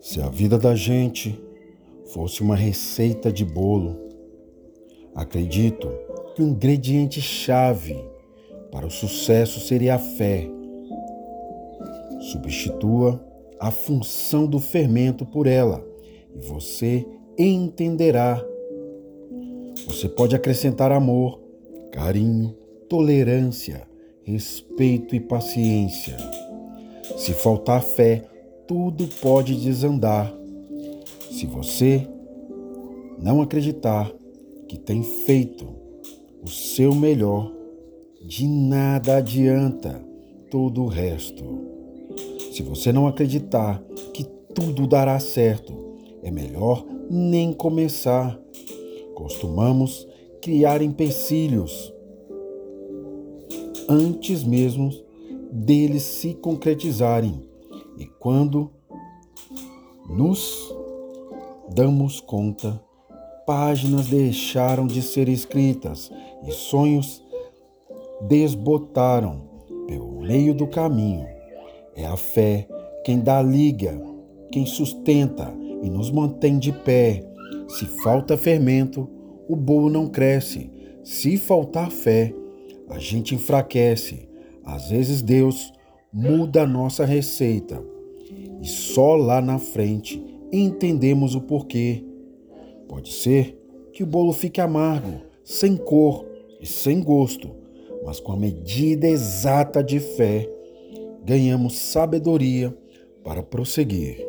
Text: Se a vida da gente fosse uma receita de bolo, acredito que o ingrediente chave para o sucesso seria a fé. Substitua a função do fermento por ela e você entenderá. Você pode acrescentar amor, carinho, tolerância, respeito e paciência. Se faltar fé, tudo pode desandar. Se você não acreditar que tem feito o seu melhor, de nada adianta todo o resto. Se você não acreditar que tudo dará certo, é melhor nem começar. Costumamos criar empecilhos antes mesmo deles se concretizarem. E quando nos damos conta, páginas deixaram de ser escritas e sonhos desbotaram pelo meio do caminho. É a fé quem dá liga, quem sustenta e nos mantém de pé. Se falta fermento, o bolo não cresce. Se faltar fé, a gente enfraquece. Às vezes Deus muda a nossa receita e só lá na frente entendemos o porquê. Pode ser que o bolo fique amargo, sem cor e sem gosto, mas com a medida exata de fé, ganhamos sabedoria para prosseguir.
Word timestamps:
Se 0.00 0.20
a 0.20 0.28
vida 0.28 0.56
da 0.56 0.74
gente 0.74 1.38
fosse 2.12 2.40
uma 2.40 2.54
receita 2.54 3.32
de 3.32 3.44
bolo, 3.44 3.96
acredito 5.14 5.90
que 6.34 6.42
o 6.42 6.46
ingrediente 6.46 7.20
chave 7.20 7.96
para 8.70 8.86
o 8.86 8.90
sucesso 8.90 9.58
seria 9.60 9.96
a 9.96 9.98
fé. 9.98 10.48
Substitua 12.20 13.24
a 13.58 13.72
função 13.72 14.46
do 14.46 14.60
fermento 14.60 15.26
por 15.26 15.46
ela 15.46 15.84
e 16.34 16.38
você 16.46 17.04
entenderá. 17.36 18.44
Você 19.86 20.08
pode 20.08 20.36
acrescentar 20.36 20.92
amor, 20.92 21.40
carinho, 21.90 22.54
tolerância, 22.88 23.88
respeito 24.22 25.16
e 25.16 25.20
paciência. 25.20 26.16
Se 27.16 27.32
faltar 27.32 27.82
fé, 27.82 28.24
tudo 28.68 29.08
pode 29.22 29.56
desandar. 29.56 30.30
Se 31.30 31.46
você 31.46 32.06
não 33.18 33.40
acreditar 33.40 34.12
que 34.68 34.78
tem 34.78 35.02
feito 35.02 35.66
o 36.42 36.48
seu 36.48 36.94
melhor, 36.94 37.50
de 38.20 38.46
nada 38.46 39.16
adianta 39.16 40.04
todo 40.50 40.82
o 40.82 40.86
resto. 40.86 41.42
Se 42.52 42.62
você 42.62 42.92
não 42.92 43.06
acreditar 43.06 43.82
que 44.12 44.24
tudo 44.54 44.86
dará 44.86 45.18
certo, 45.18 45.72
é 46.22 46.30
melhor 46.30 46.84
nem 47.10 47.54
começar. 47.54 48.38
Costumamos 49.14 50.06
criar 50.42 50.82
empecilhos 50.82 51.92
antes 53.88 54.44
mesmo 54.44 54.90
deles 55.50 56.02
se 56.02 56.34
concretizarem. 56.34 57.47
E 57.98 58.06
quando 58.06 58.70
nos 60.08 60.72
damos 61.74 62.20
conta, 62.20 62.80
páginas 63.44 64.06
deixaram 64.06 64.86
de 64.86 65.02
ser 65.02 65.28
escritas 65.28 66.10
e 66.46 66.52
sonhos 66.52 67.24
desbotaram 68.28 69.48
pelo 69.88 70.20
meio 70.20 70.54
do 70.54 70.68
caminho. 70.68 71.26
É 71.96 72.06
a 72.06 72.16
fé 72.16 72.68
quem 73.04 73.18
dá 73.18 73.42
liga, 73.42 74.00
quem 74.52 74.64
sustenta 74.64 75.52
e 75.82 75.90
nos 75.90 76.10
mantém 76.10 76.56
de 76.56 76.70
pé. 76.70 77.24
Se 77.68 77.84
falta 77.84 78.36
fermento, 78.36 79.08
o 79.48 79.56
bolo 79.56 79.90
não 79.90 80.06
cresce. 80.06 80.70
Se 81.02 81.36
faltar 81.36 81.90
fé, 81.90 82.32
a 82.88 82.98
gente 82.98 83.34
enfraquece. 83.34 84.28
Às 84.64 84.90
vezes 84.90 85.20
Deus 85.20 85.72
muda 86.12 86.62
a 86.62 86.66
nossa 86.66 87.04
receita 87.04 87.82
e 88.60 88.66
só 88.66 89.14
lá 89.14 89.40
na 89.40 89.58
frente 89.58 90.22
entendemos 90.52 91.34
o 91.34 91.40
porquê. 91.40 92.04
Pode 92.88 93.12
ser 93.12 93.58
que 93.92 94.02
o 94.02 94.06
bolo 94.06 94.32
fique 94.32 94.60
amargo, 94.60 95.20
sem 95.44 95.76
cor 95.76 96.24
e 96.60 96.66
sem 96.66 97.02
gosto, 97.02 97.50
mas 98.04 98.20
com 98.20 98.32
a 98.32 98.36
medida 98.36 99.06
exata 99.06 99.82
de 99.82 100.00
fé, 100.00 100.48
ganhamos 101.24 101.76
sabedoria 101.76 102.76
para 103.22 103.42
prosseguir. 103.42 104.27